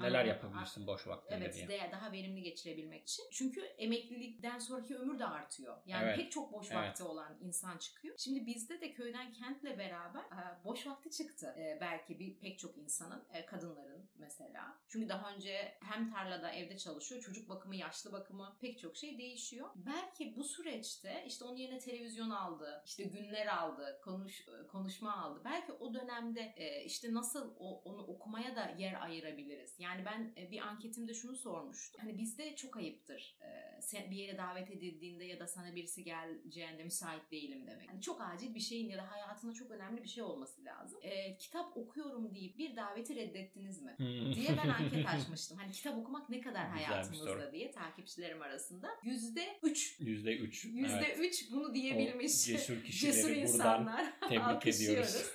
neler 0.05 0.19
Anladım. 0.19 0.27
yapabilirsin 0.29 0.87
boş 0.87 1.07
vaktinde 1.07 1.37
Evet 1.37 1.55
diye. 1.55 1.69
de- 1.69 1.89
daha 1.93 2.13
verimli 2.13 2.43
geçirebilmek 2.43 3.03
için. 3.03 3.25
Çünkü 3.33 3.61
emeklilikten 3.61 4.59
sonraki 4.59 4.97
ömür 4.97 5.19
de 5.19 5.27
artıyor. 5.27 5.77
Yani 5.87 6.05
Evet. 6.05 6.17
pek 6.17 6.33
çok 6.33 6.53
boş 6.53 6.67
Evet. 6.71 6.77
vakti 6.77 7.03
olan 7.05 7.39
insan 7.41 7.79
çıkıyor. 7.79 8.15
Şimdi 8.19 8.47
bizde 8.47 8.81
de 8.81 8.93
köyden 8.93 9.33
kentle 9.33 9.79
beraber 9.79 10.21
e, 10.21 10.65
boş 10.65 10.87
vakti 10.87 11.11
çıktı. 11.11 11.47
E, 11.59 11.79
belki 11.81 12.19
bir 12.19 12.35
pek 12.39 12.59
çok 12.59 12.72
insanın, 12.77 13.25
e, 13.33 13.47
kadınların 13.47 14.11
mesela. 14.19 14.79
Çünkü 14.89 15.09
daha 15.09 15.35
önce 15.35 15.79
hem 15.81 16.11
tarlada 16.11 16.53
evde 16.53 16.79
çalışıyor, 16.79 17.21
çocuk 17.21 17.49
bakımı, 17.49 17.77
yaşlı 17.77 18.13
bakımı 18.13 18.57
pek 18.61 18.79
çok 18.79 18.97
şey 18.97 19.19
değişiyor. 19.19 19.69
Belki 19.75 20.37
bu 20.37 20.45
süreçte 20.45 21.25
işte 21.27 21.45
onun 21.45 21.57
yerine 21.57 21.79
televizyon 21.79 22.31
aldı, 22.31 22.83
işte 22.87 23.05
günler 23.05 23.47
aldı, 23.47 24.01
konuş 24.05 24.49
e, 24.49 24.67
konuşma 24.67 25.17
aldı. 25.17 25.41
Belki 25.45 25.73
o 25.73 25.95
dönemde 25.95 26.55
e, 26.57 26.85
işte 26.85 27.15
nasıl 27.15 27.55
onu 27.59 28.07
okumaya 28.07 28.57
da 28.57 28.75
yer 28.79 29.03
ayırabiliriz. 29.03 29.75
Yani 29.79 30.05
ben 30.05 30.37
bir 30.51 30.59
anketimde 30.59 31.15
şunu 31.15 31.37
sormuştum. 31.37 32.01
Hani 32.01 32.19
bizde 32.19 32.57
çok 32.57 32.77
ayıptır. 32.77 33.39
Sen 33.81 34.11
bir 34.11 34.17
yere 34.17 34.39
davet 34.39 34.71
edildiğinde 34.71 35.25
ya 35.25 35.41
da 35.41 35.47
sana 35.47 35.75
birisi 35.75 36.05
geleceğinde 36.05 36.85
müsait 36.85 37.31
değilim 37.31 37.67
demek. 37.67 37.89
Yani 37.89 38.01
çok 38.01 38.21
acil 38.21 38.55
bir 38.55 38.61
şeyin 38.61 38.91
ya 38.91 38.99
da 38.99 39.11
hayatında 39.11 39.53
çok 39.53 39.71
önemli 39.71 40.03
bir 40.03 40.09
şey 40.09 40.23
olması 40.23 40.65
lazım. 40.65 41.01
E, 41.03 41.37
kitap 41.37 41.77
okuyorum 41.77 42.35
deyip 42.35 42.59
bir 42.63 42.77
daveti 42.77 43.17
reddettiniz 43.17 43.83
mi? 43.83 43.95
Hmm. 43.97 44.35
diye 44.35 44.49
ben 44.65 44.69
anket 44.83 45.07
açmıştım. 45.09 45.59
Hani 45.59 45.73
kitap 45.73 45.99
okumak 45.99 46.29
ne 46.31 46.41
kadar 46.41 46.67
soru. 47.13 47.53
diye 47.53 47.71
takipçilerim 47.71 48.43
arasında. 48.43 48.89
Yüzde 49.03 49.59
üç. 49.63 49.97
Yüzde 50.01 50.37
üç. 50.37 50.65
Yüzde 50.65 50.97
Evet. 51.07 51.19
üç 51.21 51.53
bunu 51.53 51.75
diyebilmiş. 51.75 52.33
O 52.33 52.47
cesur 52.53 52.83
kişileri 52.85 53.15
cesur 53.15 53.31
insanlar. 53.31 54.21
Tebrik 54.29 54.67
ediyoruz. 54.67 55.31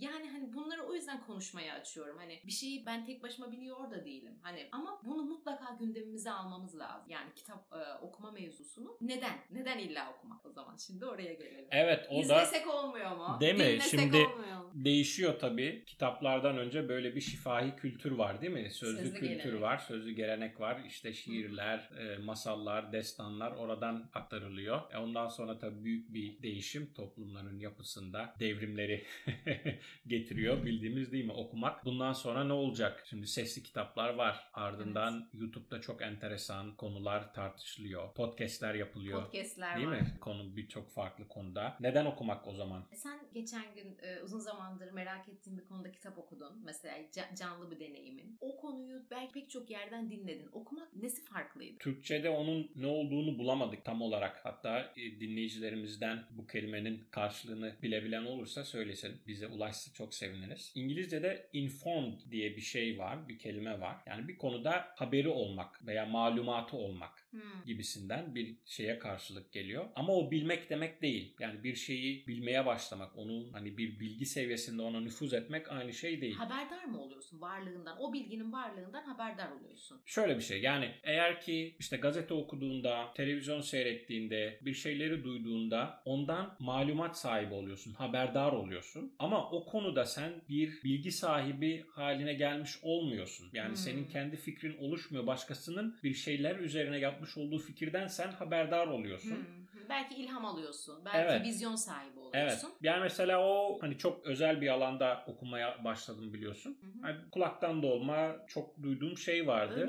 Yani 0.00 0.30
hani 0.30 0.52
bunları 0.54 0.82
o 0.82 0.94
yüzden 0.94 1.20
konuşmaya 1.26 1.74
açıyorum. 1.74 2.18
Hani 2.18 2.40
bir 2.46 2.52
şeyi 2.52 2.86
ben 2.86 3.06
tek 3.06 3.22
başıma 3.22 3.52
biliyor 3.52 3.90
da 3.90 4.04
değilim. 4.04 4.38
Hani 4.42 4.68
ama 4.72 5.00
bunu 5.04 5.22
mutlaka 5.22 5.76
gündemimize 5.80 6.30
almamız 6.30 6.78
lazım. 6.78 7.10
Yani 7.10 7.34
kitap 7.34 7.72
e, 7.72 8.04
okuma 8.04 8.30
mevzusunu. 8.30 8.96
Neden? 9.00 9.38
Neden 9.50 9.78
illa 9.78 10.12
okumak 10.12 10.46
o 10.46 10.50
zaman? 10.50 10.76
Şimdi 10.76 11.06
oraya 11.06 11.32
gelelim. 11.32 11.66
Evet 11.70 12.06
o 12.10 12.14
da 12.16 12.20
İzlesek 12.42 12.66
olmuyor 12.66 13.16
mu? 13.16 13.36
Değil 13.40 13.54
mi? 13.54 13.60
Dinlesek 13.60 14.00
Şimdi- 14.00 14.16
olmuyor 14.16 14.60
mu? 14.64 14.70
değişiyor 14.74 15.38
tabii. 15.38 15.84
Kitaplardan 15.86 16.56
önce 16.60 16.88
böyle 16.88 17.14
bir 17.16 17.20
şifahi 17.20 17.76
kültür 17.76 18.10
var 18.12 18.40
değil 18.42 18.52
mi? 18.52 18.70
Sözlü, 18.70 18.96
Sözlü 18.96 19.14
kültür 19.18 19.42
gelenek. 19.44 19.60
var, 19.62 19.78
sözlü 19.78 20.10
gelenek 20.12 20.60
var. 20.60 20.82
İşte 20.86 21.12
şiirler, 21.12 21.90
e, 21.98 22.18
masallar, 22.18 22.92
destanlar 22.92 23.52
oradan 23.52 24.10
aktarılıyor. 24.14 24.92
E, 24.92 24.98
ondan 24.98 25.28
sonra 25.28 25.58
tabii 25.58 25.84
büyük 25.84 26.14
bir 26.14 26.42
değişim 26.42 26.92
toplumların 26.92 27.58
yapısında 27.58 28.34
devrimleri 28.40 29.04
getiriyor. 30.06 30.64
Bildiğimiz 30.64 31.12
değil 31.12 31.24
mi? 31.24 31.32
Okumak. 31.32 31.84
Bundan 31.84 32.12
sonra 32.12 32.44
ne 32.44 32.52
olacak? 32.52 33.04
Şimdi 33.10 33.26
sesli 33.26 33.62
kitaplar 33.62 34.14
var. 34.14 34.50
Ardından 34.54 35.28
YouTube'da 35.32 35.80
çok 35.80 36.02
enteresan 36.02 36.76
konular 36.76 37.34
tartışılıyor. 37.34 38.14
Podcast'ler 38.14 38.74
yapılıyor. 38.74 39.22
Podcast'ler 39.24 39.76
Değil 39.76 39.88
var. 39.88 40.00
mi? 40.00 40.06
Konu 40.20 40.56
birçok 40.56 40.90
farklı 40.90 41.28
konuda. 41.28 41.76
Neden 41.80 42.04
okumak 42.04 42.46
o 42.48 42.54
zaman? 42.54 42.84
Sen 42.94 43.20
geçen 43.34 43.74
gün 43.74 43.98
e, 44.02 44.20
uzun 44.22 44.38
zamandır 44.38 44.90
merak 44.92 45.28
ettiğin 45.28 45.58
bir 45.58 45.64
konuda 45.64 45.90
kitap 45.92 46.18
okudun. 46.18 46.49
Mesela 46.64 46.96
ca- 46.98 47.36
canlı 47.38 47.70
bir 47.70 47.80
deneyimin. 47.80 48.36
O 48.40 48.56
konuyu 48.56 49.02
belki 49.10 49.32
pek 49.32 49.50
çok 49.50 49.70
yerden 49.70 50.10
dinledin. 50.10 50.48
Okumak 50.52 50.96
nesi 50.96 51.24
farklıydı? 51.24 51.78
Türkçe'de 51.78 52.30
onun 52.30 52.70
ne 52.76 52.86
olduğunu 52.86 53.38
bulamadık 53.38 53.84
tam 53.84 54.02
olarak. 54.02 54.40
Hatta 54.44 54.92
e, 54.96 55.20
dinleyicilerimizden 55.20 56.24
bu 56.30 56.46
kelimenin 56.46 57.04
karşılığını 57.10 57.74
bilebilen 57.82 58.24
olursa 58.24 58.64
söylesin. 58.64 59.16
Bize 59.26 59.46
ulaşsa 59.46 59.92
çok 59.94 60.14
seviniriz. 60.14 60.72
İngilizce'de 60.74 61.48
informed 61.52 62.18
diye 62.30 62.56
bir 62.56 62.60
şey 62.60 62.98
var, 62.98 63.28
bir 63.28 63.38
kelime 63.38 63.80
var. 63.80 63.96
Yani 64.06 64.28
bir 64.28 64.38
konuda 64.38 64.86
haberi 64.96 65.28
olmak 65.28 65.86
veya 65.86 66.06
malumatı 66.06 66.76
olmak 66.76 67.28
Hmm. 67.30 67.40
gibisinden 67.66 68.34
bir 68.34 68.56
şeye 68.66 68.98
karşılık 68.98 69.52
geliyor. 69.52 69.84
Ama 69.94 70.12
o 70.12 70.30
bilmek 70.30 70.70
demek 70.70 71.02
değil. 71.02 71.34
Yani 71.40 71.64
bir 71.64 71.74
şeyi 71.74 72.26
bilmeye 72.26 72.66
başlamak, 72.66 73.18
onun 73.18 73.52
hani 73.52 73.78
bir 73.78 74.00
bilgi 74.00 74.26
seviyesinde 74.26 74.82
ona 74.82 75.00
nüfuz 75.00 75.34
etmek 75.34 75.72
aynı 75.72 75.92
şey 75.92 76.20
değil. 76.20 76.34
Haberdar 76.34 76.84
mı 76.84 77.02
oluyorsun 77.02 77.40
varlığından? 77.40 77.96
O 78.00 78.12
bilginin 78.12 78.52
varlığından 78.52 79.02
haberdar 79.02 79.50
oluyorsun. 79.50 80.00
Şöyle 80.06 80.36
bir 80.36 80.42
şey 80.42 80.60
yani 80.60 80.90
eğer 81.02 81.40
ki 81.40 81.76
işte 81.78 81.96
gazete 81.96 82.34
okuduğunda, 82.34 83.12
televizyon 83.14 83.60
seyrettiğinde, 83.60 84.58
bir 84.62 84.74
şeyleri 84.74 85.24
duyduğunda 85.24 86.02
ondan 86.04 86.56
malumat 86.58 87.18
sahibi 87.18 87.54
oluyorsun, 87.54 87.92
haberdar 87.94 88.52
oluyorsun. 88.52 89.14
Ama 89.18 89.50
o 89.50 89.64
konuda 89.66 90.04
sen 90.04 90.32
bir 90.48 90.82
bilgi 90.84 91.12
sahibi 91.12 91.84
haline 91.90 92.34
gelmiş 92.34 92.78
olmuyorsun. 92.82 93.50
Yani 93.52 93.68
Hmm. 93.68 93.76
senin 93.76 94.04
kendi 94.08 94.36
fikrin 94.36 94.76
oluşmuyor. 94.78 95.26
Başkasının 95.26 95.98
bir 96.02 96.14
şeyler 96.14 96.56
üzerine 96.56 96.98
yapmış 97.20 97.36
olduğu 97.36 97.58
fikirden 97.58 98.06
sen 98.06 98.28
haberdar 98.32 98.86
oluyorsun. 98.86 99.36
Hmm. 99.36 99.88
Belki 99.88 100.14
ilham 100.14 100.44
alıyorsun. 100.44 101.04
Belki 101.04 101.18
Evet. 101.18 101.46
vizyon 101.46 101.76
sahibi 101.76 102.20
Evet. 102.32 102.34
oluyorsun. 102.34 102.70
Yani 102.80 103.00
mesela 103.02 103.40
o 103.42 103.78
hani 103.80 103.98
çok 103.98 104.26
özel 104.26 104.60
bir 104.60 104.68
alanda 104.68 105.24
okumaya 105.26 105.84
başladım 105.84 106.32
biliyorsun. 106.34 106.78
Hı 106.80 106.86
hı. 106.86 107.02
Hani 107.02 107.30
kulaktan 107.30 107.82
dolma 107.82 108.36
çok 108.46 108.82
duyduğum 108.82 109.18
şey 109.18 109.46
vardı. 109.46 109.88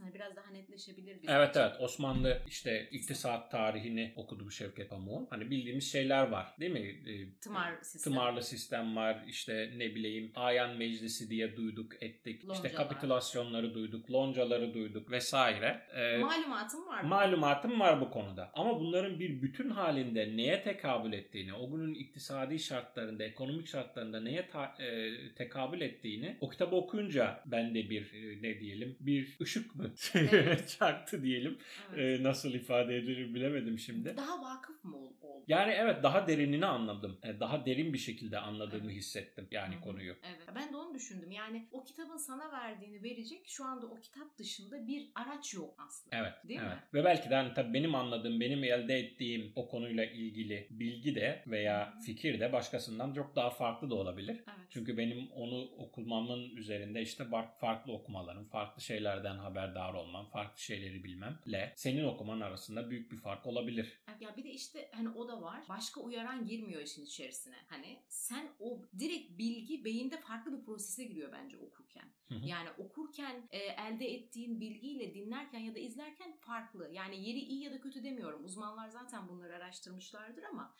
Örneklendirebilirsin. 0.00 0.02
Hani 0.02 0.14
biraz 0.14 0.36
daha 0.36 0.50
netleşebilir 0.50 1.22
bizim 1.22 1.34
Evet 1.36 1.50
için. 1.50 1.60
evet 1.60 1.72
Osmanlı 1.80 2.42
işte 2.46 2.88
iktisat 2.90 3.50
tarihini 3.50 4.12
okudum 4.16 4.52
Şevket 4.52 4.90
Pamuk'un. 4.90 5.26
Hani 5.30 5.50
bildiğimiz 5.50 5.92
şeyler 5.92 6.28
var 6.28 6.46
değil 6.60 6.72
mi? 6.72 6.78
Ee, 7.10 7.40
Tımar 7.40 7.72
sistemi. 7.82 8.02
Tımarlı 8.14 8.42
sistem 8.42 8.96
var 8.96 9.24
işte 9.28 9.72
ne 9.76 9.94
bileyim 9.94 10.32
Ayan 10.34 10.76
Meclisi 10.76 11.30
diye 11.30 11.56
duyduk 11.56 12.02
ettik. 12.02 12.36
İşte 12.36 12.48
Loncalar. 12.48 12.72
kapitülasyonları 12.72 13.74
duyduk, 13.74 14.10
loncaları 14.10 14.74
duyduk 14.74 15.10
vesaire. 15.10 15.82
Ee, 15.94 16.18
Malumatın 16.18 16.86
var? 16.86 17.02
Malumatım 17.02 17.80
var 17.80 18.00
bu 18.00 18.10
konuda. 18.10 18.50
Ama 18.54 18.80
bunların 18.80 19.20
bir 19.20 19.42
bütün 19.42 19.70
halinde 19.70 20.36
neye 20.36 20.62
tekabül 20.62 21.12
ettiğini, 21.12 21.54
o 21.54 21.70
günün 21.70 21.94
iktisadi 21.94 22.58
şartlarında, 22.58 23.24
ekonomik 23.24 23.66
şartlarında 23.68 24.20
neye 24.20 24.48
ta- 24.48 24.74
e, 24.82 25.12
tekabül 25.34 25.80
ettiğini 25.80 26.36
o 26.40 26.48
kitabı 26.48 26.76
okuyunca 26.76 27.42
ben 27.46 27.74
de 27.74 27.90
bir 27.90 28.12
e, 28.14 28.42
ne 28.42 28.60
diyelim 28.60 28.96
bir 29.00 29.36
ışık 29.42 29.74
mı 29.74 29.85
Evet. 30.14 30.76
çaktı 30.78 31.22
diyelim. 31.22 31.58
Evet. 31.96 32.20
E, 32.20 32.22
nasıl 32.22 32.52
ifade 32.54 32.96
edilir 32.96 33.34
bilemedim 33.34 33.78
şimdi. 33.78 34.16
Daha 34.16 34.42
vakıf 34.42 34.84
mı 34.84 34.96
ol- 34.96 35.02
oldun? 35.06 35.15
Yani 35.46 35.72
evet 35.72 36.02
daha 36.02 36.28
derinini 36.28 36.66
anladım. 36.66 37.18
E, 37.22 37.40
Daha 37.40 37.66
derin 37.66 37.92
bir 37.92 37.98
şekilde 37.98 38.38
anladığımı 38.38 38.84
Evet. 38.86 38.96
hissettim 38.96 39.48
yani 39.50 39.74
Hı 39.74 39.78
hı. 39.78 39.82
konuyu. 39.84 40.16
Evet. 40.24 40.48
Ben 40.54 40.72
de 40.72 40.76
onu 40.76 40.94
düşündüm. 40.94 41.30
Yani 41.30 41.68
o 41.72 41.84
kitabın 41.84 42.16
sana 42.16 42.52
verdiğini 42.52 43.02
verecek 43.02 43.48
şu 43.48 43.64
anda 43.64 43.86
o 43.86 44.00
kitap 44.00 44.38
dışında 44.38 44.86
bir 44.86 45.10
araç 45.14 45.54
yok 45.54 45.74
aslında. 45.78 46.16
Evet. 46.16 46.32
Değil 46.48 46.60
evet. 46.62 46.72
mi? 46.72 46.82
Ve 46.94 47.04
belki 47.04 47.30
de 47.30 47.34
hani 47.34 47.54
tabii 47.54 47.74
benim 47.74 47.94
anladığım, 47.94 48.40
benim 48.40 48.64
elde 48.64 48.98
ettiğim 48.98 49.52
o 49.56 49.68
konuyla 49.68 50.04
ilgili 50.04 50.66
bilgi 50.70 51.14
de 51.14 51.42
veya 51.46 51.92
Hı 51.92 51.98
hı. 51.98 52.00
fikir 52.02 52.40
de 52.40 52.52
başkasından 52.52 53.12
çok 53.12 53.36
daha 53.36 53.50
farklı 53.50 53.90
da 53.90 53.94
olabilir. 53.94 54.36
Evet. 54.36 54.66
Çünkü 54.70 54.96
benim 54.96 55.30
onu 55.32 55.70
okumamın 55.78 56.56
üzerinde 56.56 57.02
işte 57.02 57.24
farklı 57.60 57.92
okumalarım, 57.92 58.48
farklı 58.48 58.82
şeylerden 58.82 59.36
haberdar 59.36 59.94
olmam, 59.94 60.26
farklı 60.30 60.60
şeyleri 60.62 61.04
bilmemle 61.04 61.72
senin 61.76 62.04
okuman 62.04 62.40
arasında 62.40 62.90
büyük 62.90 63.12
bir 63.12 63.16
fark 63.16 63.46
olabilir. 63.46 64.00
Ya 64.20 64.36
bir 64.36 64.44
de 64.44 64.50
işte 64.50 64.90
hani 64.94 65.08
o 65.08 65.28
da 65.28 65.35
var. 65.42 65.64
Başka 65.68 66.00
uyaran 66.00 66.46
girmiyor 66.46 66.82
işin 66.82 67.04
içerisine. 67.04 67.56
Hani 67.66 68.02
sen 68.08 68.48
o 68.60 68.82
direkt 68.98 69.38
bilgi 69.38 69.84
beyinde 69.84 70.20
farklı 70.20 70.58
bir 70.58 70.64
prosese 70.64 71.04
giriyor 71.04 71.32
bence 71.32 71.58
okurken. 71.58 72.12
Hı 72.28 72.34
hı. 72.34 72.46
Yani 72.46 72.68
okurken 72.78 73.48
e, 73.50 73.58
elde 73.58 74.14
ettiğin 74.14 74.60
bilgiyle 74.60 75.14
dinlerken 75.14 75.58
ya 75.58 75.74
da 75.74 75.78
izlerken 75.78 76.36
farklı. 76.36 76.90
Yani 76.92 77.28
yeri 77.28 77.38
iyi 77.38 77.62
ya 77.62 77.72
da 77.72 77.80
kötü 77.80 78.04
demiyorum. 78.04 78.44
Uzmanlar 78.44 78.88
zaten 78.88 79.28
bunları 79.28 79.56
araştırmışlardır 79.56 80.42
ama 80.42 80.74